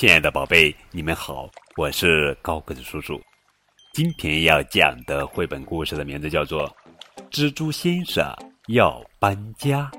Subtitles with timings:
[0.00, 3.20] 亲爱的宝贝，你们好，我是高个子叔叔。
[3.92, 6.66] 今天要讲的绘本故事的名字叫做
[7.30, 8.24] 《蜘蛛先生
[8.68, 9.90] 要搬家》，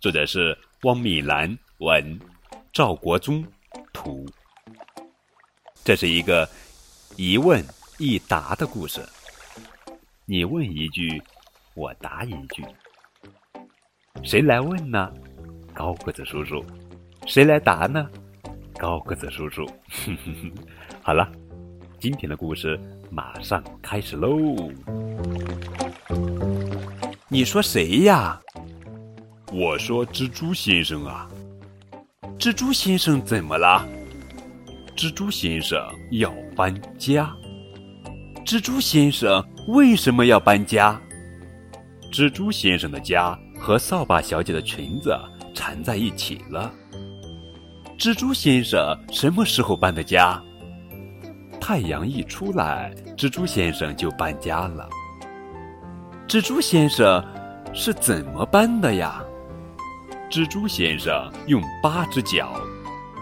[0.00, 2.18] 作者是汪米兰文，
[2.72, 3.46] 赵国忠
[3.92, 4.26] 图。
[5.84, 6.48] 这是一个
[7.14, 7.64] 一问
[7.98, 9.08] 一答的故事，
[10.26, 11.22] 你问一句，
[11.74, 12.66] 我答一句。
[14.24, 15.14] 谁来问呢？
[15.72, 16.60] 高个子叔叔。
[17.28, 18.10] 谁来答呢？
[18.82, 19.64] 高个子叔叔。
[21.02, 21.30] 好了，
[22.00, 22.76] 今天的故事
[23.12, 24.36] 马上开始喽。
[27.28, 28.40] 你说谁呀？
[29.52, 31.30] 我说蜘蛛先生啊。
[32.40, 33.86] 蜘蛛先生怎么了？
[34.96, 37.32] 蜘蛛先生要搬家。
[38.44, 41.00] 蜘蛛先生为什么要搬家？
[42.10, 45.16] 蜘蛛先生的家和扫把小姐的裙子
[45.54, 46.68] 缠在一起了。
[48.02, 50.42] 蜘蛛先生什么时候搬的家？
[51.60, 54.88] 太阳一出来，蜘蛛先生就搬家了。
[56.26, 57.24] 蜘蛛先生
[57.72, 59.22] 是怎么搬的呀？
[60.28, 61.14] 蜘蛛先生
[61.46, 62.60] 用八只脚，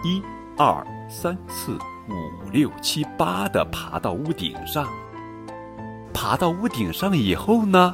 [0.03, 0.19] 一、
[0.57, 1.73] 二、三、四、
[2.09, 4.87] 五、六、七、八的爬到屋顶上。
[6.11, 7.93] 爬到屋顶上以后呢？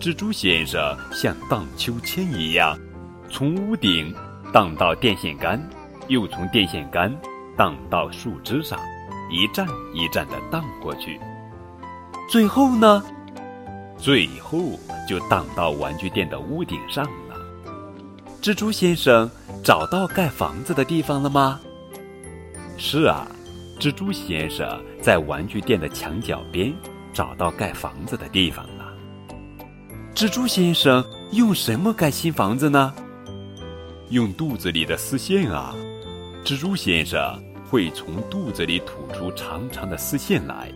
[0.00, 2.76] 蜘蛛先生像荡秋千一样，
[3.30, 4.12] 从屋顶。
[4.54, 5.60] 荡到电线杆，
[6.06, 7.12] 又从电线杆
[7.56, 8.78] 荡到树枝上，
[9.28, 11.18] 一站一站的荡过去。
[12.30, 13.02] 最后呢？
[13.98, 17.34] 最后就荡到玩具店的屋顶上了。
[18.40, 19.28] 蜘蛛先生
[19.64, 21.60] 找到盖房子的地方了吗？
[22.76, 23.26] 是啊，
[23.80, 26.72] 蜘蛛先生在玩具店的墙角边
[27.12, 28.84] 找到盖房子的地方了。
[30.14, 32.94] 蜘蛛先生用什么盖新房子呢？
[34.14, 35.74] 用肚子里的丝线啊，
[36.44, 37.20] 蜘蛛先生
[37.68, 40.70] 会从肚子里吐出长长的丝线来。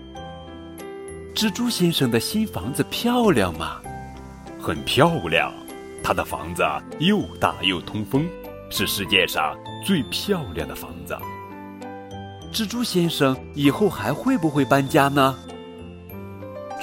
[1.37, 3.81] 蜘蛛先生的新房子漂亮吗？
[4.61, 5.55] 很漂亮，
[6.03, 6.65] 他的房子
[6.99, 8.29] 又大又通风，
[8.71, 9.57] 是世界上
[9.87, 11.17] 最漂亮的房子。
[12.53, 15.39] 蜘蛛先生以后还会不会搬家呢？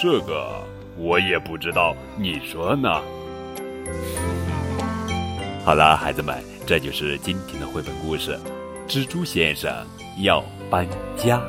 [0.01, 0.63] 这个
[0.95, 3.01] 我也不知道，你说呢？
[5.65, 6.37] 好了，孩子们，
[6.67, 8.37] 这就是今天的绘本故事，
[8.87, 9.73] 《蜘蛛先生
[10.21, 10.39] 要
[10.69, 10.87] 搬
[11.17, 11.39] 家》。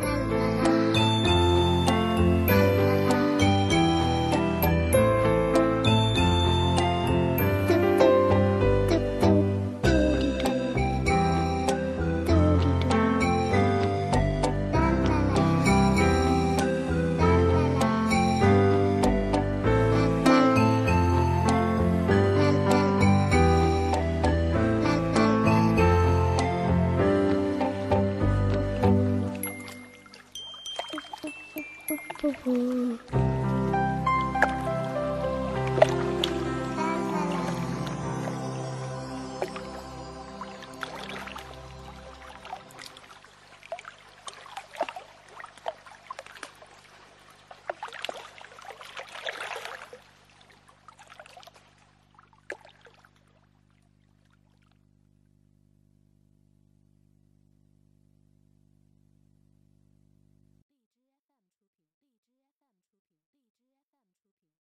[31.27, 33.36] 뽀뽀뽀뽀